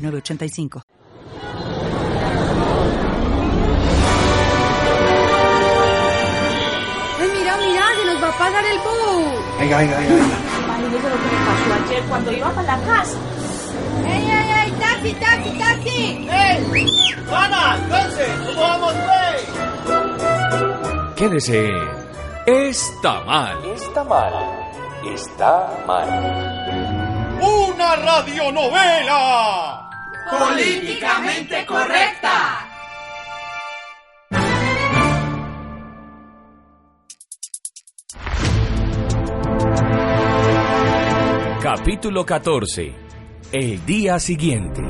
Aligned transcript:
906985. 0.00 0.82
¡Ay, 7.18 7.28
mira, 7.36 7.56
mira! 7.56 7.84
¡Se 7.96 8.04
nos 8.06 8.22
va 8.22 8.28
a 8.28 8.32
pasar 8.38 8.64
el 8.64 8.78
bus! 8.78 9.40
Venga, 9.58 9.78
venga, 9.78 9.98
venga. 9.98 10.14
Imagínese 10.64 11.08
lo 11.10 11.16
que 11.16 11.26
me 11.26 11.38
pasó 11.46 11.72
ayer 11.84 12.02
cuando 12.08 12.32
iba 12.32 12.50
para 12.50 12.76
la 12.76 12.78
casa. 12.86 13.18
¡Ey, 14.06 14.24
ey, 14.30 14.50
ey! 14.64 14.70
¡Taxi, 14.80 15.12
taxi, 15.14 15.50
taxi! 15.58 16.28
¡Ey! 16.30 16.86
¡Juana! 17.28 17.76
¡Entonces! 17.82 18.28
¿Cómo 18.46 18.60
vamos, 18.60 18.94
güey? 18.94 19.36
Quédese. 21.16 21.70
Está 22.46 23.20
mal. 23.24 23.64
Está 23.64 24.04
mal. 24.04 24.32
Está 25.04 25.68
mal. 25.86 26.08
¡Una 27.40 27.96
radionovela! 27.96 29.79
Políticamente 30.30 31.66
correcta. 31.66 32.68
Capítulo 41.60 42.24
14. 42.24 42.94
El 43.52 43.84
día 43.84 44.20
siguiente. 44.20 44.82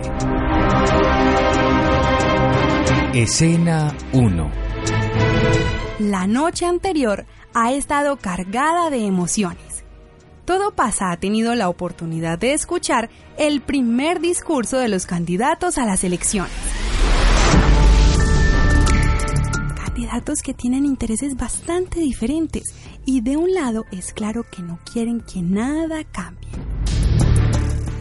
Escena 3.15 3.95
1. 4.13 4.51
La 6.01 6.27
noche 6.27 6.67
anterior 6.67 7.25
ha 7.55 7.73
estado 7.73 8.19
cargada 8.19 8.91
de 8.91 9.07
emociones. 9.07 9.70
Todo 10.45 10.73
pasa 10.73 11.13
ha 11.13 11.17
tenido 11.19 11.55
la 11.55 11.69
oportunidad 11.69 12.39
de 12.39 12.55
escuchar 12.55 13.11
el 13.39 13.61
primer 13.61 14.21
discurso 14.21 14.79
de 14.79 14.89
los 14.89 15.07
candidatos 15.07 15.79
a 15.79 15.87
las 15.87 16.03
elecciones. 16.05 16.53
Candidatos 19.85 20.43
que 20.43 20.55
tienen 20.55 20.87
intereses 20.87 21.37
bastante 21.37 22.01
diferentes 22.01 22.75
y 23.05 23.21
de 23.21 23.37
un 23.37 23.53
lado 23.53 23.85
es 23.93 24.13
claro 24.13 24.45
que 24.51 24.63
no 24.63 24.79
quieren 24.91 25.21
que 25.21 25.43
nada 25.43 26.05
cambie. 26.05 26.51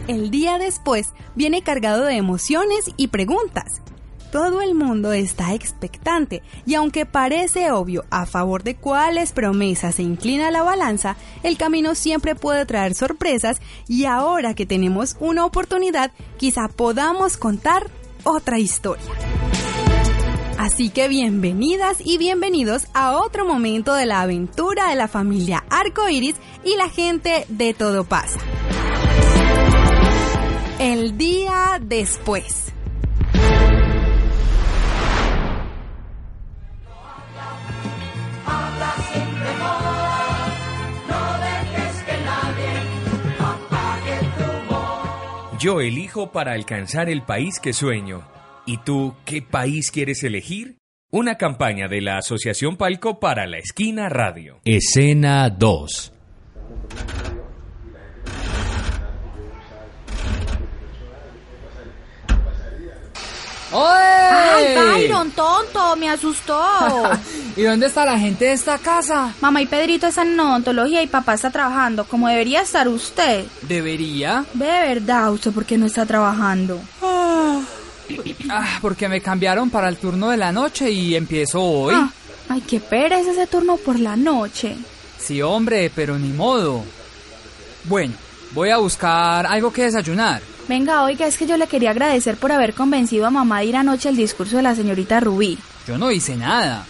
El 0.08 0.30
día 0.30 0.58
después 0.58 1.12
viene 1.36 1.62
cargado 1.62 2.04
de 2.04 2.16
emociones 2.16 2.90
y 2.96 3.08
preguntas. 3.08 3.80
Todo 4.30 4.62
el 4.62 4.76
mundo 4.76 5.12
está 5.12 5.54
expectante 5.54 6.42
y 6.64 6.74
aunque 6.74 7.04
parece 7.04 7.72
obvio 7.72 8.04
a 8.10 8.26
favor 8.26 8.62
de 8.62 8.76
cuáles 8.76 9.32
promesas 9.32 9.96
se 9.96 10.02
inclina 10.02 10.52
la 10.52 10.62
balanza, 10.62 11.16
el 11.42 11.56
camino 11.56 11.96
siempre 11.96 12.36
puede 12.36 12.64
traer 12.64 12.94
sorpresas 12.94 13.60
y 13.88 14.04
ahora 14.04 14.54
que 14.54 14.66
tenemos 14.66 15.16
una 15.18 15.44
oportunidad, 15.44 16.12
quizá 16.36 16.68
podamos 16.68 17.36
contar 17.36 17.90
otra 18.22 18.60
historia. 18.60 19.04
Así 20.58 20.90
que 20.90 21.08
bienvenidas 21.08 21.96
y 22.04 22.18
bienvenidos 22.18 22.86
a 22.94 23.16
otro 23.16 23.44
momento 23.44 23.94
de 23.94 24.06
la 24.06 24.20
aventura 24.20 24.90
de 24.90 24.94
la 24.94 25.08
familia 25.08 25.64
Arco 25.70 26.08
Iris 26.08 26.36
y 26.62 26.76
la 26.76 26.88
gente 26.88 27.46
de 27.48 27.74
Todo 27.74 28.04
Pasa. 28.04 28.38
El 30.78 31.18
día 31.18 31.80
después. 31.80 32.69
Yo 45.60 45.82
elijo 45.82 46.32
para 46.32 46.52
alcanzar 46.52 47.10
el 47.10 47.20
país 47.20 47.60
que 47.60 47.74
sueño. 47.74 48.26
¿Y 48.64 48.78
tú 48.78 49.14
qué 49.26 49.42
país 49.42 49.90
quieres 49.90 50.24
elegir? 50.24 50.78
Una 51.10 51.34
campaña 51.34 51.86
de 51.86 52.00
la 52.00 52.16
Asociación 52.16 52.78
Palco 52.78 53.20
para 53.20 53.46
la 53.46 53.58
Esquina 53.58 54.08
Radio. 54.08 54.60
Escena 54.64 55.50
2. 55.50 56.14
¡Ay. 63.72 64.74
Byron, 64.74 65.30
tonto! 65.30 65.96
¡Me 65.96 66.08
asustó! 66.10 66.60
¿Y 67.56 67.62
dónde 67.62 67.86
está 67.86 68.04
la 68.04 68.18
gente 68.18 68.46
de 68.46 68.52
esta 68.52 68.78
casa? 68.78 69.34
Mamá 69.40 69.62
y 69.62 69.66
Pedrito 69.66 70.06
están 70.06 70.28
en 70.28 70.40
odontología 70.40 71.02
y 71.02 71.06
papá 71.06 71.34
está 71.34 71.50
trabajando, 71.50 72.04
como 72.04 72.28
debería 72.28 72.62
estar 72.62 72.88
usted. 72.88 73.44
¿Debería? 73.62 74.44
Ve 74.54 74.66
de 74.66 74.94
verdad, 74.94 75.32
¿usted 75.32 75.52
por 75.52 75.64
qué 75.64 75.78
no 75.78 75.86
está 75.86 76.06
trabajando? 76.06 76.80
Ah, 78.48 78.78
porque 78.80 79.08
me 79.08 79.20
cambiaron 79.20 79.70
para 79.70 79.88
el 79.88 79.96
turno 79.96 80.30
de 80.30 80.36
la 80.36 80.52
noche 80.52 80.90
y 80.90 81.14
empiezo 81.14 81.62
hoy. 81.62 81.94
Ah, 81.96 82.10
ay, 82.48 82.62
qué 82.62 82.80
pereza 82.80 83.30
ese 83.30 83.46
turno 83.46 83.76
por 83.76 83.98
la 83.98 84.16
noche. 84.16 84.76
Sí, 85.18 85.40
hombre, 85.42 85.90
pero 85.94 86.18
ni 86.18 86.30
modo. 86.30 86.82
Bueno, 87.84 88.14
voy 88.52 88.70
a 88.70 88.78
buscar 88.78 89.46
algo 89.46 89.72
que 89.72 89.84
desayunar. 89.84 90.42
Venga, 90.70 91.02
oiga, 91.02 91.26
es 91.26 91.36
que 91.36 91.48
yo 91.48 91.56
le 91.56 91.66
quería 91.66 91.90
agradecer 91.90 92.36
por 92.36 92.52
haber 92.52 92.74
convencido 92.74 93.26
a 93.26 93.30
mamá 93.30 93.58
de 93.58 93.64
ir 93.66 93.76
anoche 93.76 94.08
al 94.08 94.14
discurso 94.14 94.56
de 94.56 94.62
la 94.62 94.76
señorita 94.76 95.18
Rubí. 95.18 95.58
Yo 95.84 95.98
no 95.98 96.12
hice 96.12 96.36
nada. 96.36 96.86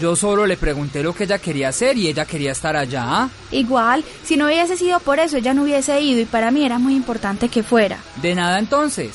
Yo 0.00 0.16
solo 0.16 0.46
le 0.46 0.56
pregunté 0.56 1.02
lo 1.02 1.14
que 1.14 1.24
ella 1.24 1.36
quería 1.36 1.68
hacer 1.68 1.98
y 1.98 2.08
ella 2.08 2.24
quería 2.24 2.52
estar 2.52 2.74
allá. 2.74 3.28
Igual, 3.50 4.02
si 4.24 4.38
no 4.38 4.46
hubiese 4.46 4.78
sido 4.78 4.98
por 5.00 5.18
eso, 5.18 5.36
ella 5.36 5.52
no 5.52 5.64
hubiese 5.64 6.00
ido 6.00 6.22
y 6.22 6.24
para 6.24 6.50
mí 6.50 6.64
era 6.64 6.78
muy 6.78 6.96
importante 6.96 7.50
que 7.50 7.62
fuera. 7.62 7.98
De 8.22 8.34
nada 8.34 8.58
entonces. 8.58 9.10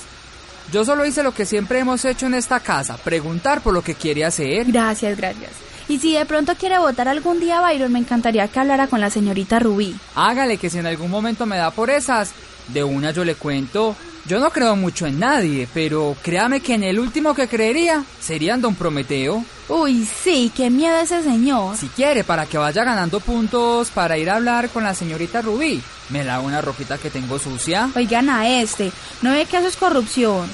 Yo 0.71 0.85
solo 0.85 1.07
hice 1.07 1.23
lo 1.23 1.33
que 1.33 1.47
siempre 1.47 1.79
hemos 1.79 2.05
hecho 2.05 2.27
en 2.27 2.35
esta 2.35 2.59
casa, 2.59 2.97
preguntar 2.97 3.61
por 3.61 3.73
lo 3.73 3.81
que 3.81 3.95
quiere 3.95 4.25
hacer. 4.25 4.71
Gracias, 4.71 5.17
gracias. 5.17 5.49
Y 5.87 5.99
si 5.99 6.13
de 6.13 6.25
pronto 6.25 6.55
quiere 6.55 6.77
votar 6.77 7.07
algún 7.07 7.39
día, 7.39 7.61
Byron, 7.61 7.91
me 7.91 7.99
encantaría 7.99 8.47
que 8.47 8.59
hablara 8.59 8.87
con 8.87 9.01
la 9.01 9.09
señorita 9.09 9.59
Rubí. 9.59 9.95
Hágale 10.15 10.57
que 10.57 10.69
si 10.69 10.79
en 10.79 10.85
algún 10.85 11.11
momento 11.11 11.45
me 11.45 11.57
da 11.57 11.71
por 11.71 11.89
esas, 11.89 12.31
de 12.69 12.83
una 12.83 13.11
yo 13.11 13.25
le 13.25 13.35
cuento. 13.35 13.95
Yo 14.25 14.39
no 14.39 14.51
creo 14.51 14.77
mucho 14.77 15.05
en 15.05 15.19
nadie, 15.19 15.67
pero 15.73 16.15
créame 16.21 16.61
que 16.61 16.75
en 16.75 16.83
el 16.83 16.97
último 16.97 17.35
que 17.35 17.49
creería 17.49 18.05
sería 18.21 18.53
en 18.53 18.61
Don 18.61 18.73
Prometeo. 18.73 19.43
Uy, 19.67 20.05
sí, 20.05 20.49
qué 20.55 20.69
miedo 20.69 20.95
ese 20.97 21.21
señor. 21.23 21.75
Si 21.75 21.87
quiere, 21.89 22.23
para 22.23 22.45
que 22.45 22.57
vaya 22.57 22.85
ganando 22.85 23.19
puntos 23.19 23.89
para 23.89 24.17
ir 24.17 24.29
a 24.29 24.37
hablar 24.37 24.69
con 24.69 24.83
la 24.83 24.93
señorita 24.93 25.41
Rubí, 25.41 25.81
me 26.09 26.23
lavo 26.23 26.47
una 26.47 26.61
ropita 26.61 26.97
que 26.97 27.09
tengo 27.09 27.37
sucia. 27.37 27.89
Oigan 27.95 28.29
a 28.29 28.47
este, 28.47 28.93
no 29.21 29.31
ve 29.31 29.45
que 29.45 29.57
eso 29.57 29.67
es 29.67 29.75
corrupción. 29.75 30.47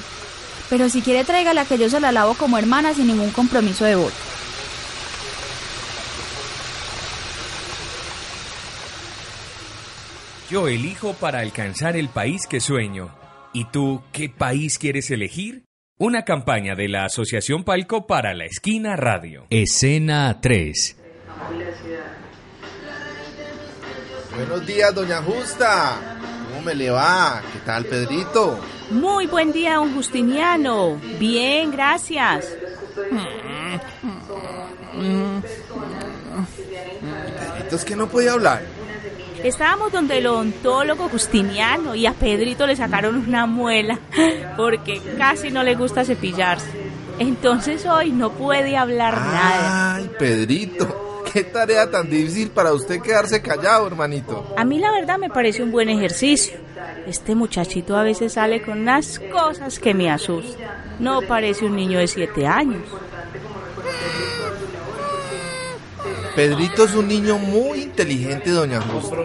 Pero 0.72 0.90
si 0.90 1.02
quiere 1.02 1.24
tráigala 1.24 1.66
que 1.66 1.78
yo 1.78 1.90
se 1.92 2.00
la 2.00 2.12
lavo 2.12 2.34
como 2.34 2.58
hermana 2.58 2.96
sin 2.96 3.08
ningún 3.08 3.30
compromiso 3.30 3.86
de 3.86 3.96
voto. 3.96 4.16
Yo 10.50 10.68
elijo 10.68 11.14
para 11.14 11.42
alcanzar 11.42 11.96
el 11.96 12.10
país 12.10 12.48
que 12.48 12.60
sueño. 12.60 13.16
¿Y 13.54 13.66
tú 13.66 14.02
qué 14.12 14.30
país 14.30 14.80
quieres 14.80 15.12
elegir? 15.12 15.66
Una 16.00 16.26
campaña 16.26 16.74
de 16.74 16.88
la 16.88 17.06
Asociación 17.06 17.64
Palco 17.64 18.08
para 18.08 18.34
la 18.34 18.46
Esquina 18.46 18.96
Radio. 18.96 19.46
Escena 19.52 20.40
3. 20.42 20.98
Buenos 24.36 24.66
días, 24.66 24.96
doña 24.96 25.22
Justa. 25.22 26.18
¿Cómo 26.50 26.64
me 26.64 26.74
le 26.74 26.90
va? 26.90 27.44
¿Qué 27.54 27.60
tal, 27.60 27.86
Pedrito? 27.86 28.60
Muy 28.90 29.28
buen 29.28 29.52
día, 29.52 29.76
don 29.76 29.94
Justiniano. 29.94 31.00
Bien, 31.20 31.70
gracias. 31.70 32.48
Pedrito 37.40 37.76
es 37.76 37.86
que 37.86 37.96
no 37.96 38.10
podía 38.10 38.32
hablar. 38.32 38.79
Estábamos 39.44 39.92
donde 39.92 40.18
el 40.18 40.28
odontólogo 40.28 41.10
Justiniano 41.10 41.96
y 41.96 42.06
a 42.06 42.14
Pedrito 42.14 42.68
le 42.68 42.76
sacaron 42.76 43.16
una 43.16 43.46
muela 43.46 44.00
porque 44.58 45.02
casi 45.18 45.50
no 45.50 45.64
le 45.64 45.76
gusta 45.76 46.04
cepillarse. 46.04 46.70
Entonces 47.20 47.86
hoy 47.86 48.12
no 48.12 48.32
puede 48.32 48.78
hablar 48.78 49.16
nada. 49.16 49.96
Ay, 49.96 50.10
Pedrito. 50.18 51.24
Qué 51.32 51.44
tarea 51.44 51.90
tan 51.90 52.10
difícil 52.10 52.50
para 52.50 52.74
usted 52.74 53.02
quedarse 53.02 53.42
callado, 53.42 53.86
hermanito. 53.86 54.52
A 54.58 54.66
mí 54.66 54.80
la 54.80 54.92
verdad 54.92 55.20
me 55.20 55.30
parece 55.30 55.62
un 55.62 55.72
buen 55.72 55.88
ejercicio. 55.90 56.58
Este 57.06 57.36
muchachito 57.36 57.96
a 57.96 58.04
veces 58.04 58.34
sale 58.34 58.62
con 58.64 58.80
unas 58.80 59.20
cosas 59.32 59.78
que 59.80 59.94
me 59.94 60.10
asustan. 60.10 60.68
No 61.00 61.22
parece 61.22 61.66
un 61.66 61.76
niño 61.76 62.00
de 62.00 62.08
siete 62.08 62.48
años. 62.48 62.82
Pedrito 66.36 66.86
es 66.86 66.96
un 66.96 67.08
niño 67.08 67.38
muy 67.38 67.82
inteligente, 67.82 68.52
doña 68.52 68.82
Justa. 68.82 69.18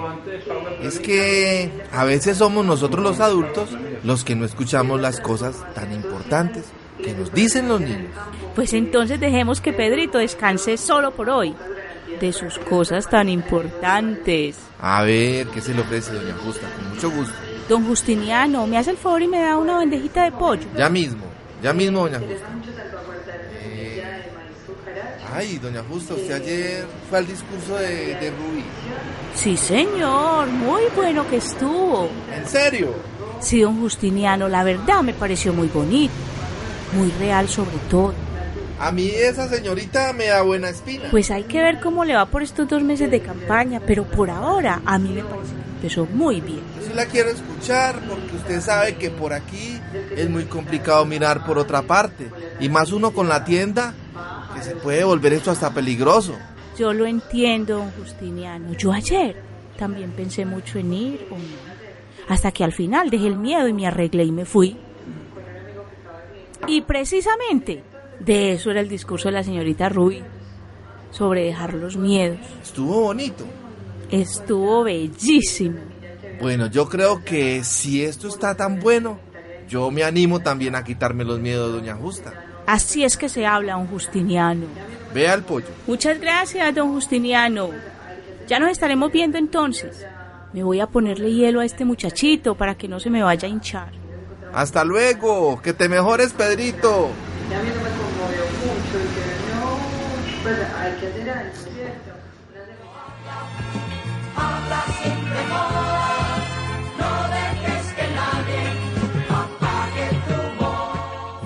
Es 0.83 0.99
que 0.99 1.71
a 1.93 2.05
veces 2.05 2.39
somos 2.39 2.65
nosotros 2.65 3.03
los 3.03 3.21
adultos 3.21 3.69
los 4.03 4.25
que 4.25 4.35
no 4.35 4.45
escuchamos 4.45 5.01
las 5.01 5.21
cosas 5.21 5.57
tan 5.75 5.93
importantes 5.93 6.65
que 7.03 7.13
nos 7.13 7.33
dicen 7.33 7.69
los 7.69 7.81
niños. 7.81 8.11
Pues 8.55 8.73
entonces 8.73 9.19
dejemos 9.19 9.61
que 9.61 9.73
Pedrito 9.73 10.19
descanse 10.19 10.77
solo 10.77 11.13
por 11.13 11.31
hoy 11.31 11.55
de 12.21 12.33
sus 12.33 12.59
cosas 12.59 13.09
tan 13.09 13.29
importantes. 13.29 14.57
A 14.81 15.03
ver, 15.03 15.47
¿qué 15.49 15.61
se 15.61 15.75
le 15.75 15.81
ofrece, 15.81 16.13
doña 16.13 16.35
Justa? 16.45 16.67
Con 16.77 16.95
mucho 16.95 17.11
gusto. 17.11 17.35
Don 17.69 17.87
Justiniano, 17.87 18.67
¿me 18.67 18.79
hace 18.79 18.91
el 18.91 18.97
favor 18.97 19.23
y 19.23 19.29
me 19.29 19.41
da 19.41 19.57
una 19.57 19.77
bandejita 19.77 20.25
de 20.25 20.33
pollo? 20.33 20.67
Ya 20.77 20.89
mismo, 20.89 21.25
ya 21.63 21.73
mismo, 21.73 22.01
doña 22.01 22.21
Justa. 22.21 22.47
Ay, 25.35 25.59
doña 25.59 25.83
Justa, 25.91 26.15
usted 26.15 26.33
ayer 26.33 26.87
fue 27.11 27.19
al 27.19 27.27
discurso 27.27 27.75
de, 27.75 28.15
de 28.15 28.31
Rubí. 28.31 28.65
Sí, 29.35 29.57
señor, 29.57 30.47
muy 30.47 30.83
bueno 30.95 31.29
que 31.29 31.39
estuvo. 31.39 32.09
¿En 32.33 32.47
serio? 32.47 32.95
Sí, 33.41 33.61
don 33.63 33.81
Justiniano, 33.81 34.49
la 34.49 34.63
verdad 34.63 35.03
me 35.03 35.13
pareció 35.13 35.53
muy 35.53 35.67
bonito, 35.67 36.15
muy 36.93 37.11
real 37.19 37.49
sobre 37.49 37.79
todo. 37.91 38.15
A 38.79 38.93
mí 38.93 39.09
esa 39.09 39.49
señorita 39.49 40.13
me 40.13 40.27
da 40.27 40.43
buena 40.43 40.69
espina. 40.69 41.09
Pues 41.11 41.33
hay 41.33 41.43
que 41.43 41.61
ver 41.61 41.81
cómo 41.81 42.05
le 42.05 42.15
va 42.15 42.27
por 42.27 42.45
estos 42.45 42.69
dos 42.69 42.85
meses 42.85 43.11
de 43.11 43.21
campaña, 43.21 43.81
pero 43.85 44.05
por 44.05 44.31
ahora 44.31 44.83
a 44.87 44.99
mí 45.01 45.09
me 45.09 45.25
parece 45.25 45.53
que 45.53 45.75
empezó 45.77 46.07
muy 46.07 46.41
bien. 46.43 46.61
Yo 46.79 46.87
sí 46.87 46.93
la 46.95 47.07
quiero 47.07 47.31
escuchar 47.31 48.01
porque 48.09 48.37
usted 48.37 48.61
sabe 48.61 48.95
que 48.95 49.11
por 49.11 49.33
aquí 49.33 49.81
es 50.17 50.31
muy 50.31 50.45
complicado 50.45 51.05
mirar 51.07 51.45
por 51.45 51.59
otra 51.59 51.83
parte. 51.83 52.31
Y 52.61 52.69
más 52.69 52.93
uno 52.93 53.13
con 53.13 53.29
la 53.29 53.45
tienda, 53.45 53.95
que 54.55 54.63
se 54.63 54.77
puede 54.77 55.05
volver 55.05 55.33
esto 55.33 55.51
hasta 55.51 55.73
peligroso. 55.73 56.35
Yo 56.79 56.93
lo 56.93 57.07
entiendo, 57.07 57.79
don 57.79 57.91
Justiniano. 57.93 58.73
Yo 58.75 58.93
ayer 58.93 59.37
también 59.79 60.11
pensé 60.13 60.45
mucho 60.45 60.79
en 60.79 60.93
ir 60.93 61.27
o 61.31 61.37
no. 61.37 61.75
Hasta 62.29 62.53
que 62.53 62.65
al 62.65 62.73
final 62.73 63.11
dejé 63.11 63.27
el 63.27 63.37
miedo 63.37 63.69
y 63.69 63.73
me 63.73 63.87
arreglé 63.87 64.25
y 64.25 64.33
me 64.33 64.45
fui. 64.45 64.77
Y 66.67 66.81
precisamente 66.83 67.83
de 68.21 68.53
eso 68.53 68.71
era 68.71 68.81
el 68.81 68.89
discurso 68.89 69.29
de 69.29 69.33
la 69.33 69.45
señorita 69.45 69.89
Rubí, 69.89 70.23
sobre 71.11 71.45
dejar 71.45 71.75
los 71.75 71.97
miedos. 71.97 72.39
Estuvo 72.63 73.01
bonito. 73.03 73.45
Estuvo 74.11 74.85
bellísimo. 74.85 75.79
Bueno, 76.41 76.67
yo 76.67 76.89
creo 76.89 77.25
que 77.25 77.63
si 77.65 78.03
esto 78.03 78.29
está 78.29 78.55
tan 78.55 78.81
bueno, 78.81 79.19
yo 79.69 79.91
me 79.91 80.05
animo 80.05 80.41
también 80.41 80.75
a 80.75 80.85
quitarme 80.85 81.25
los 81.25 81.39
miedos, 81.41 81.73
doña 81.73 81.95
Justa. 81.95 82.54
Así 82.67 83.05
es 83.05 83.17
que 83.17 83.29
se 83.29 83.47
habla, 83.47 83.75
don 83.75 83.87
Justiniano. 83.87 84.67
Vea 85.13 85.35
el 85.35 85.43
pollo. 85.43 85.67
Muchas 85.87 86.21
gracias, 86.21 86.75
don 86.75 86.93
Justiniano. 86.93 87.71
Ya 88.47 88.59
nos 88.59 88.71
estaremos 88.71 89.13
viendo 89.13 89.39
entonces. 89.39 90.07
Me 90.53 90.63
voy 90.63 90.81
a 90.81 90.87
ponerle 90.87 91.33
hielo 91.33 91.61
a 91.61 91.65
este 91.65 91.85
muchachito 91.85 92.55
para 92.55 92.75
que 92.75 92.89
no 92.89 93.01
se 93.01 93.11
me 93.11 93.23
vaya 93.23 93.47
a 93.47 93.51
hinchar. 93.51 93.93
Hasta 94.53 94.85
luego, 94.85 95.61
que 95.61 95.73
te 95.73 95.89
mejores, 95.89 96.33
Pedrito. 96.33 97.11
Ya 97.51 97.59
a 97.59 97.63
mí 97.63 97.69
no 97.69 97.83
me 97.83 97.91
conmovió 97.91 98.45
mucho 98.61 98.99
y 98.99 99.09
que 99.15 99.25
no, 99.53 99.79
pues 100.43 100.59
hay 100.79 100.93
que 101.01 101.07
hacer 101.09 101.31
algo, 101.31 101.53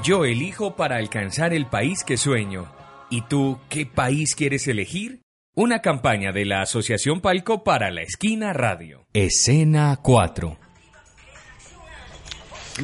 Yo 0.08 0.24
elijo 0.24 0.74
para 0.74 0.96
alcanzar 0.96 1.52
el 1.52 1.66
país 1.66 2.02
que 2.02 2.16
sueño. 2.16 2.72
¿Y 3.10 3.20
tú 3.28 3.58
qué 3.68 3.84
país 3.84 4.34
quieres 4.34 4.66
elegir? 4.66 5.20
Una 5.54 5.82
campaña 5.82 6.32
de 6.32 6.46
la 6.46 6.62
Asociación 6.62 7.20
Palco 7.20 7.62
para 7.62 7.90
la 7.90 8.00
Esquina 8.00 8.54
Radio. 8.54 9.06
Escena 9.12 9.98
4. 10.00 10.58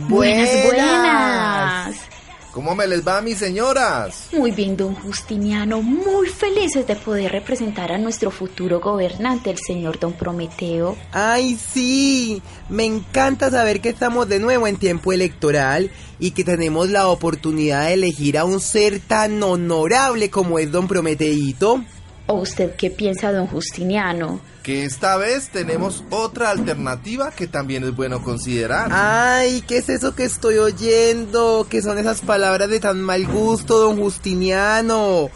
Buenas, 0.07 0.51
buenas. 0.67 2.09
¿Cómo 2.55 2.77
me 2.77 2.87
les 2.87 3.05
va, 3.05 3.21
mis 3.21 3.39
señoras? 3.39 4.29
Muy 4.31 4.53
bien, 4.53 4.77
don 4.77 4.95
Justiniano, 4.95 5.83
muy 5.83 6.29
felices 6.29 6.87
de 6.87 6.95
poder 6.95 7.33
representar 7.33 7.91
a 7.91 7.99
nuestro 7.99 8.31
futuro 8.31 8.79
gobernante, 8.79 9.51
el 9.51 9.59
señor 9.59 9.99
don 9.99 10.13
Prometeo. 10.13 10.97
Ay, 11.11 11.57
sí, 11.57 12.41
me 12.69 12.85
encanta 12.85 13.51
saber 13.51 13.81
que 13.81 13.89
estamos 13.89 14.29
de 14.29 14.39
nuevo 14.39 14.69
en 14.69 14.77
tiempo 14.77 15.13
electoral 15.13 15.91
y 16.21 16.31
que 16.31 16.45
tenemos 16.45 16.91
la 16.91 17.09
oportunidad 17.09 17.89
de 17.89 17.95
elegir 17.95 18.39
a 18.39 18.45
un 18.45 18.61
ser 18.61 19.01
tan 19.01 19.43
honorable 19.43 20.31
como 20.31 20.61
es 20.61 20.71
don 20.71 20.87
Prometeito. 20.87 21.83
¿O 22.27 22.35
usted 22.35 22.75
qué 22.77 22.91
piensa, 22.91 23.33
don 23.33 23.47
Justiniano? 23.47 24.41
Que 24.63 24.85
esta 24.85 25.19
vez 25.19 25.51
tenemos 25.51 26.05
otra 26.09 26.51
alternativa 26.51 27.31
que 27.31 27.47
también 27.47 27.85
es 27.85 27.95
bueno 27.95 28.23
considerar. 28.23 28.89
Ay, 28.91 29.63
¿qué 29.69 29.77
es 29.77 29.91
eso 29.91 30.15
que 30.15 30.25
estoy 30.25 30.57
oyendo? 30.57 31.67
¿Qué 31.69 31.83
son 31.83 31.99
esas 31.99 32.23
palabras 32.23 32.71
de 32.71 32.81
tan 32.81 33.03
mal 33.03 33.27
gusto, 33.27 33.79
don 33.79 33.99
Justiniano? 33.99 35.29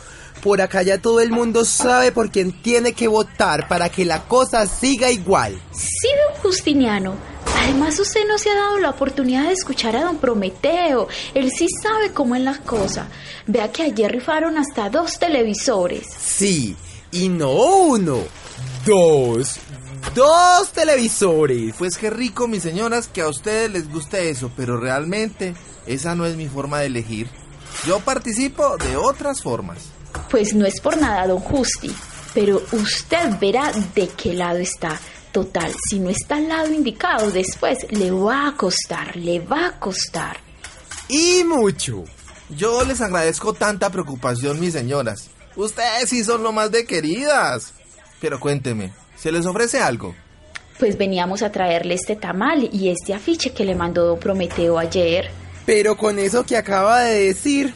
Por 0.43 0.63
acá 0.63 0.83
ya 0.83 0.99
todo 0.99 1.21
el 1.21 1.31
mundo 1.31 1.67
sabe 1.67 2.11
por 2.11 2.31
quién 2.31 2.53
tiene 2.63 2.95
que 2.95 3.09
votar 3.09 3.69
para 3.69 3.91
que 3.91 4.07
la 4.07 4.23
cosa 4.25 4.65
siga 4.67 5.11
igual. 5.11 5.61
Sí, 5.73 6.09
don 6.27 6.43
Justiniano. 6.43 7.15
Además, 7.63 7.99
usted 7.99 8.27
no 8.27 8.39
se 8.39 8.51
ha 8.51 8.55
dado 8.55 8.79
la 8.79 8.91
oportunidad 8.91 9.45
de 9.45 9.53
escuchar 9.53 9.97
a 9.97 10.05
don 10.05 10.19
Prometeo. 10.19 11.09
Él 11.35 11.51
sí 11.51 11.67
sabe 11.83 12.13
cómo 12.13 12.35
es 12.37 12.43
la 12.43 12.59
cosa. 12.59 13.09
Vea 13.47 13.71
que 13.73 13.83
ayer 13.83 14.11
rifaron 14.11 14.59
hasta 14.59 14.91
dos 14.91 15.19
televisores. 15.19 16.07
Sí, 16.19 16.77
y 17.13 17.29
no 17.29 17.51
uno, 17.53 18.19
dos. 18.87 19.57
Dos 20.15 20.71
televisores. 20.73 21.75
Pues 21.77 21.99
qué 21.99 22.11
rico, 22.11 22.49
mis 22.49 22.63
señoras, 22.63 23.09
que 23.09 23.23
a 23.23 23.29
ustedes 23.29 23.71
les 23.71 23.91
guste 23.91 24.31
eso, 24.31 24.51
pero 24.57 24.79
realmente 24.79 25.55
esa 25.87 26.15
no 26.15 26.27
es 26.27 26.37
mi 26.37 26.49
forma 26.49 26.81
de 26.81 26.87
elegir. 26.87 27.29
Yo 27.87 28.01
participo 28.01 28.77
de 28.77 28.97
otras 28.97 29.43
formas. 29.43 29.79
Pues 30.31 30.55
no 30.55 30.67
es 30.67 30.81
por 30.81 30.97
nada, 30.97 31.27
don 31.27 31.41
Justi, 31.41 31.95
pero 32.35 32.63
usted 32.73 33.39
verá 33.41 33.73
de 33.95 34.09
qué 34.09 34.35
lado 34.35 34.59
está. 34.59 34.99
Total, 35.33 35.73
si 35.89 36.01
no 36.01 36.11
está 36.11 36.37
al 36.37 36.49
lado 36.49 36.73
indicado, 36.73 37.31
después 37.31 37.87
le 37.91 38.11
va 38.11 38.49
a 38.49 38.57
costar, 38.57 39.17
le 39.17 39.41
va 39.41 39.67
a 39.67 39.79
costar. 39.79 40.39
Y 41.09 41.45
mucho. 41.45 42.05
Yo 42.51 42.85
les 42.85 43.01
agradezco 43.01 43.53
tanta 43.53 43.91
preocupación, 43.91 44.59
mis 44.59 44.73
señoras. 44.73 45.31
Ustedes 45.55 46.09
sí 46.09 46.25
son 46.25 46.43
lo 46.43 46.53
más 46.53 46.71
de 46.71 46.87
queridas. 46.87 47.75
Pero 48.21 48.41
cuénteme, 48.41 48.93
¿se 49.17 49.31
les 49.31 49.45
ofrece 49.45 49.81
algo? 49.81 50.15
Pues 50.79 50.97
veníamos 50.97 51.43
a 51.43 51.53
traerle 51.53 51.95
este 51.95 52.17
tamal 52.17 52.69
y 52.73 52.89
este 52.89 53.13
afiche 53.13 53.53
que 53.53 53.65
le 53.65 53.75
mandó 53.75 54.07
don 54.07 54.19
Prometeo 54.19 54.79
ayer. 54.79 55.31
Pero 55.67 55.97
con 55.97 56.19
eso 56.19 56.45
que 56.45 56.57
acaba 56.57 57.01
de 57.01 57.27
decir, 57.27 57.75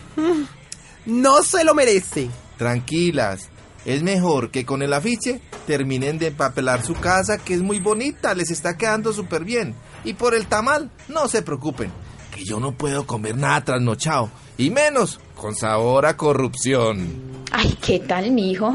no 1.04 1.42
se 1.42 1.64
lo 1.64 1.74
merece. 1.74 2.30
Tranquilas, 2.56 3.50
es 3.84 4.02
mejor 4.02 4.50
que 4.50 4.64
con 4.64 4.82
el 4.82 4.92
afiche 4.92 5.40
terminen 5.66 6.18
de 6.18 6.28
empapelar 6.28 6.84
su 6.84 6.94
casa, 6.94 7.38
que 7.38 7.54
es 7.54 7.62
muy 7.62 7.80
bonita, 7.80 8.34
les 8.34 8.50
está 8.50 8.76
quedando 8.76 9.12
súper 9.12 9.44
bien. 9.44 9.74
Y 10.04 10.14
por 10.14 10.34
el 10.34 10.46
tamal, 10.46 10.90
no 11.08 11.28
se 11.28 11.42
preocupen, 11.42 11.90
que 12.34 12.44
yo 12.44 12.60
no 12.60 12.72
puedo 12.72 13.06
comer 13.06 13.36
nada 13.36 13.64
trasnochado, 13.64 14.30
y 14.56 14.70
menos 14.70 15.20
con 15.36 15.54
sabor 15.54 16.06
a 16.06 16.16
corrupción. 16.16 17.08
Ay, 17.50 17.76
¿qué 17.84 17.98
tal, 17.98 18.30
mi 18.30 18.52
hijo? 18.52 18.72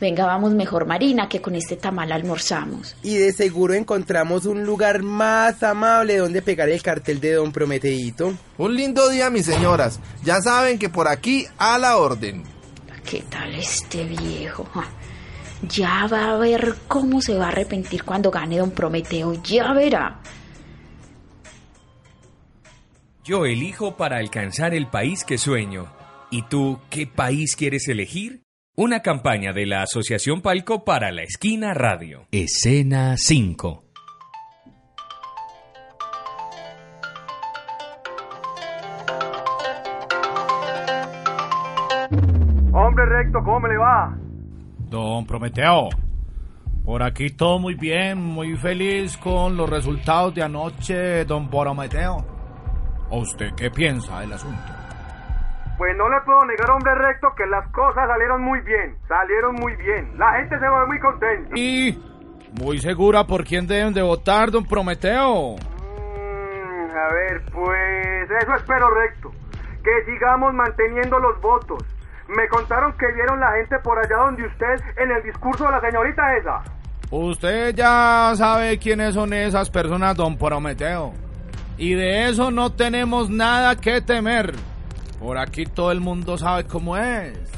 Venga, 0.00 0.26
vamos 0.26 0.52
mejor, 0.52 0.86
Marina, 0.86 1.28
que 1.28 1.40
con 1.40 1.56
este 1.56 1.76
tamal 1.76 2.12
almorzamos. 2.12 2.94
Y 3.02 3.16
de 3.16 3.32
seguro 3.32 3.74
encontramos 3.74 4.44
un 4.46 4.64
lugar 4.64 5.02
más 5.02 5.60
amable 5.64 6.18
donde 6.18 6.40
pegar 6.40 6.68
el 6.68 6.82
cartel 6.82 7.18
de 7.18 7.32
Don 7.32 7.50
Prometeito. 7.50 8.34
Un 8.58 8.76
lindo 8.76 9.08
día, 9.08 9.28
mis 9.28 9.46
señoras. 9.46 9.98
Ya 10.22 10.40
saben 10.40 10.78
que 10.78 10.88
por 10.88 11.08
aquí 11.08 11.46
a 11.58 11.78
la 11.78 11.96
orden. 11.96 12.57
¿Qué 13.10 13.22
tal 13.30 13.54
este 13.54 14.04
viejo? 14.04 14.68
Ya 15.62 16.06
va 16.12 16.32
a 16.32 16.36
ver 16.36 16.74
cómo 16.86 17.22
se 17.22 17.38
va 17.38 17.46
a 17.46 17.48
arrepentir 17.48 18.04
cuando 18.04 18.30
gane 18.30 18.58
Don 18.58 18.70
Prometeo. 18.70 19.42
Ya 19.42 19.72
verá. 19.72 20.20
Yo 23.24 23.46
elijo 23.46 23.96
para 23.96 24.18
alcanzar 24.18 24.74
el 24.74 24.88
país 24.88 25.24
que 25.24 25.38
sueño. 25.38 25.90
¿Y 26.30 26.42
tú 26.42 26.80
qué 26.90 27.06
país 27.06 27.56
quieres 27.56 27.88
elegir? 27.88 28.42
Una 28.76 29.00
campaña 29.00 29.54
de 29.54 29.64
la 29.64 29.82
Asociación 29.82 30.42
Palco 30.42 30.84
para 30.84 31.10
la 31.10 31.22
Esquina 31.22 31.72
Radio. 31.72 32.28
Escena 32.30 33.16
5. 33.16 33.87
¿Cómo 43.32 43.60
me 43.60 43.68
le 43.68 43.76
va? 43.76 44.16
Don 44.90 45.26
Prometeo, 45.26 45.88
Por 46.84 47.02
aquí 47.02 47.30
todo 47.30 47.58
muy 47.58 47.74
bien, 47.74 48.18
muy 48.18 48.56
feliz 48.56 49.16
con 49.18 49.56
los 49.56 49.68
resultados 49.68 50.34
de 50.34 50.42
anoche, 50.42 51.24
don 51.24 51.50
Prometeo. 51.50 52.24
¿O 53.10 53.18
usted 53.20 53.54
qué 53.54 53.70
piensa 53.70 54.20
del 54.20 54.32
asunto? 54.32 54.72
Pues 55.76 55.96
no 55.96 56.08
le 56.08 56.20
puedo 56.22 56.44
negar, 56.44 56.70
hombre 56.70 56.94
recto, 56.94 57.28
que 57.36 57.46
las 57.46 57.68
cosas 57.68 58.08
salieron 58.08 58.42
muy 58.42 58.60
bien. 58.62 58.96
Salieron 59.06 59.54
muy 59.54 59.76
bien. 59.76 60.18
La 60.18 60.32
gente 60.32 60.58
se 60.58 60.64
ve 60.64 60.86
muy 60.86 60.98
contenta. 60.98 61.50
Y 61.54 61.98
muy 62.60 62.78
segura 62.78 63.24
por 63.24 63.44
quién 63.44 63.66
deben 63.66 63.94
de 63.94 64.02
votar, 64.02 64.50
don 64.50 64.64
Prometeo. 64.66 65.54
Mm, 65.56 66.90
a 66.90 67.12
ver, 67.12 67.42
pues 67.52 68.30
eso 68.42 68.54
espero 68.56 68.90
recto. 68.90 69.30
Que 69.84 70.12
sigamos 70.12 70.52
manteniendo 70.54 71.18
los 71.20 71.40
votos. 71.40 71.84
Me 72.28 72.46
contaron 72.48 72.92
que 72.98 73.06
vieron 73.12 73.40
la 73.40 73.52
gente 73.52 73.78
por 73.82 73.98
allá 73.98 74.16
donde 74.16 74.46
usted 74.46 74.80
en 74.96 75.10
el 75.10 75.22
discurso 75.22 75.64
de 75.64 75.70
la 75.70 75.80
señorita 75.80 76.36
esa. 76.36 76.62
Usted 77.10 77.74
ya 77.74 78.32
sabe 78.36 78.78
quiénes 78.78 79.14
son 79.14 79.32
esas 79.32 79.70
personas, 79.70 80.14
don 80.14 80.36
Prometeo. 80.36 81.14
Y 81.78 81.94
de 81.94 82.28
eso 82.28 82.50
no 82.50 82.72
tenemos 82.72 83.30
nada 83.30 83.76
que 83.76 84.02
temer. 84.02 84.54
Por 85.18 85.38
aquí 85.38 85.64
todo 85.64 85.90
el 85.90 86.00
mundo 86.00 86.36
sabe 86.36 86.64
cómo 86.64 86.96
es. 86.96 87.57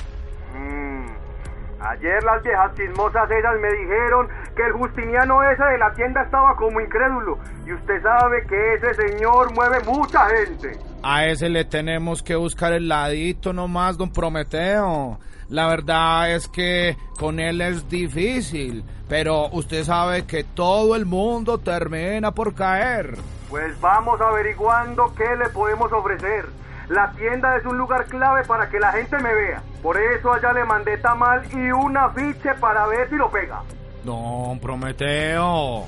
Ayer 1.91 2.23
las 2.23 2.41
viejas 2.45 2.73
chismosas 2.77 3.29
esas 3.29 3.59
me 3.61 3.69
dijeron 3.73 4.29
que 4.55 4.63
el 4.63 4.73
Justiniano 4.75 5.43
ese 5.43 5.65
de 5.65 5.79
la 5.79 5.93
tienda 5.93 6.23
estaba 6.23 6.55
como 6.55 6.81
incrédulo. 6.81 7.37
Y 7.67 7.73
usted 7.73 8.01
sabe 8.01 8.47
que 8.47 8.75
ese 8.75 8.95
señor 9.09 9.53
mueve 9.55 9.81
mucha 9.85 10.29
gente. 10.29 10.79
A 11.03 11.27
ese 11.27 11.49
le 11.49 11.65
tenemos 11.65 12.23
que 12.23 12.37
buscar 12.37 12.75
el 12.75 12.87
ladito 12.87 13.53
nomás, 13.53 13.99
don 13.99 14.13
Prometeo. 14.13 15.19
La 15.49 15.67
verdad 15.67 16.31
es 16.31 16.47
que 16.47 16.97
con 17.19 17.41
él 17.41 17.61
es 17.61 17.89
difícil, 17.89 18.85
pero 19.09 19.49
usted 19.49 19.83
sabe 19.83 20.27
que 20.27 20.45
todo 20.45 20.95
el 20.95 21.07
mundo 21.07 21.59
termina 21.59 22.31
por 22.31 22.55
caer. 22.55 23.17
Pues 23.49 23.81
vamos 23.81 24.21
averiguando 24.21 25.13
qué 25.17 25.35
le 25.37 25.49
podemos 25.49 25.93
ofrecer. 25.93 26.45
La 26.89 27.11
tienda 27.13 27.57
es 27.57 27.67
un 27.67 27.79
lugar 27.79 28.05
clave 28.05 28.45
para 28.45 28.69
que 28.69 28.79
la 28.79 28.93
gente 28.93 29.19
me 29.19 29.35
vea. 29.35 29.61
Por 29.83 29.97
eso 29.97 30.33
allá 30.33 30.53
le 30.53 30.65
mandé 30.65 30.99
tamal 30.99 31.43
y 31.53 31.71
un 31.71 31.97
afiche 31.97 32.55
para 32.61 32.87
ver 32.87 33.09
si 33.09 33.17
lo 33.17 33.31
pega. 33.31 33.63
Don 34.05 34.59
Prometeo, 34.61 35.87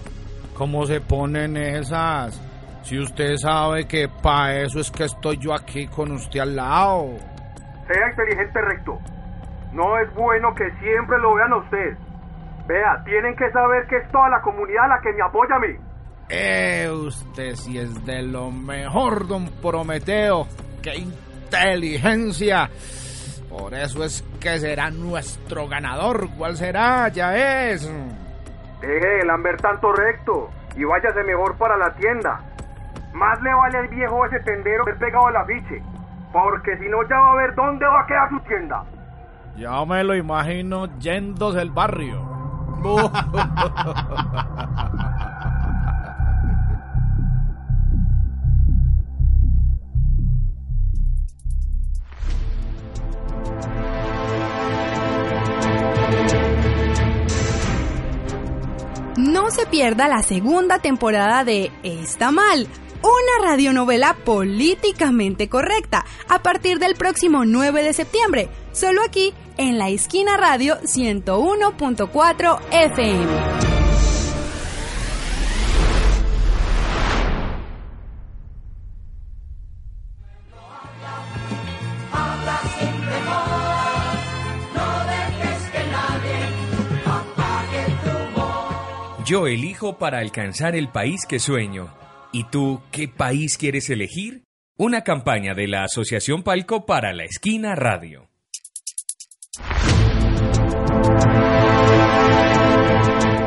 ¿cómo 0.55 0.87
se 0.87 1.01
ponen 1.01 1.57
esas? 1.57 2.41
Si 2.83 2.99
usted 2.99 3.37
sabe 3.37 3.87
que 3.87 4.09
para 4.09 4.63
eso 4.63 4.81
es 4.81 4.91
que 4.91 5.05
estoy 5.05 5.39
yo 5.39 5.55
aquí 5.55 5.87
con 5.87 6.13
usted 6.13 6.41
al 6.41 6.57
lado. 6.57 7.11
Sea 7.87 8.11
inteligente 8.11 8.61
recto. 8.61 8.99
No 9.73 9.99
es 9.99 10.13
bueno 10.15 10.55
que 10.55 10.71
siempre 10.81 11.19
lo 11.19 11.35
vean 11.35 11.53
a 11.53 11.57
usted. 11.59 11.97
Vea, 12.67 13.03
tienen 13.05 13.35
que 13.37 13.51
saber 13.51 13.87
que 13.89 13.97
es 13.97 14.09
toda 14.11 14.29
la 14.29 14.41
comunidad 14.43 14.89
la 14.89 15.01
que 15.01 15.13
me 15.13 15.23
apoya 15.23 15.57
a 15.57 15.59
mí. 15.59 15.77
Eh, 16.29 16.89
usted 16.91 17.55
sí 17.57 17.79
es 17.79 18.05
de 18.05 18.23
lo 18.23 18.51
mejor, 18.51 19.27
don 19.27 19.49
Prometeo. 19.61 20.47
¡Qué 20.83 20.97
inteligencia! 20.97 22.71
Por 23.53 23.75
eso 23.75 24.03
es 24.03 24.25
que 24.41 24.59
será 24.59 24.91
nuestro 24.91 25.69
ganador. 25.69 26.27
¿Cuál 26.39 26.57
será? 26.57 27.09
Ya 27.09 27.69
es. 27.69 27.87
Deje 28.81 29.07
de 29.07 29.27
lamber 29.27 29.59
tanto 29.59 29.93
recto 29.93 30.49
y 30.75 30.85
váyase 30.85 31.23
mejor 31.25 31.59
para 31.59 31.77
la 31.77 31.93
tienda. 31.95 32.41
Más 33.13 33.41
le 33.43 33.53
vale 33.53 33.79
al 33.79 33.89
viejo 33.89 34.25
ese 34.25 34.41
tendero 34.41 34.87
que 34.87 34.95
pegado 34.95 35.29
el 35.29 35.37
afiche. 35.37 35.83
Porque 36.33 36.79
si 36.79 36.89
no 36.89 37.07
ya 37.07 37.21
va 37.21 37.33
a 37.33 37.37
ver 37.37 37.55
dónde 37.55 37.85
va 37.85 38.01
a 38.01 38.07
quedar 38.07 38.31
su 38.31 38.41
tienda. 38.41 38.85
Ya 39.57 39.85
me 39.85 40.03
lo 40.03 40.15
imagino 40.15 40.87
yéndose 40.99 41.61
el 41.61 41.71
barrio. 41.71 42.23
se 59.53 59.67
pierda 59.67 60.09
la 60.09 60.23
segunda 60.23 60.79
temporada 60.79 61.45
de 61.45 61.71
Está 61.83 62.31
mal, 62.31 62.67
una 63.03 63.51
radionovela 63.51 64.17
políticamente 64.25 65.49
correcta, 65.49 66.07
a 66.29 66.43
partir 66.43 66.79
del 66.79 66.95
próximo 66.95 67.45
9 67.45 67.83
de 67.83 67.93
septiembre, 67.93 68.49
solo 68.73 69.03
aquí 69.03 69.35
en 69.59 69.77
la 69.77 69.91
esquina 69.91 70.39
radio 70.39 70.81
101.4 70.81 72.61
FM. 72.71 73.72
Yo 89.33 89.47
elijo 89.47 89.97
para 89.97 90.19
alcanzar 90.19 90.77
el 90.77 90.91
país 90.91 91.25
que 91.27 91.39
sueño. 91.39 91.89
¿Y 92.33 92.45
tú 92.51 92.83
qué 92.91 93.09
país 93.09 93.57
quieres 93.57 93.89
elegir? 93.89 94.45
Una 94.77 95.05
campaña 95.05 95.55
de 95.55 95.69
la 95.69 95.85
Asociación 95.85 96.43
Palco 96.43 96.85
para 96.85 97.15
la 97.15 97.25
Esquina 97.25 97.75
Radio. 97.75 98.29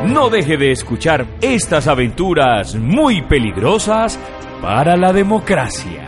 No 0.06 0.28
deje 0.28 0.56
de 0.56 0.72
escuchar 0.72 1.24
estas 1.40 1.86
aventuras 1.86 2.74
muy 2.74 3.22
peligrosas 3.22 4.18
para 4.60 4.96
la 4.96 5.12
democracia. 5.12 6.05